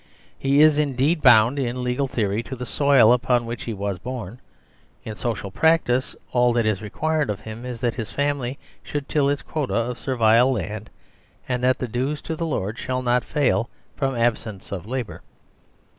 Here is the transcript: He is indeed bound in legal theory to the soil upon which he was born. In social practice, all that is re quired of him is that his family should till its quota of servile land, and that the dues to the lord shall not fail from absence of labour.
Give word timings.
He 0.35 0.61
is 0.63 0.79
indeed 0.79 1.21
bound 1.21 1.59
in 1.59 1.83
legal 1.83 2.07
theory 2.07 2.41
to 2.45 2.55
the 2.55 2.65
soil 2.65 3.13
upon 3.13 3.45
which 3.45 3.65
he 3.65 3.73
was 3.75 3.99
born. 3.99 4.39
In 5.03 5.15
social 5.15 5.51
practice, 5.51 6.15
all 6.31 6.53
that 6.53 6.65
is 6.65 6.81
re 6.81 6.89
quired 6.89 7.29
of 7.29 7.41
him 7.41 7.65
is 7.65 7.81
that 7.81 7.93
his 7.93 8.09
family 8.11 8.57
should 8.81 9.07
till 9.07 9.29
its 9.29 9.43
quota 9.43 9.75
of 9.75 9.99
servile 9.99 10.51
land, 10.53 10.89
and 11.47 11.61
that 11.63 11.77
the 11.77 11.87
dues 11.87 12.19
to 12.23 12.35
the 12.35 12.47
lord 12.47 12.79
shall 12.79 13.03
not 13.03 13.23
fail 13.23 13.69
from 13.95 14.15
absence 14.15 14.71
of 14.71 14.87
labour. 14.87 15.21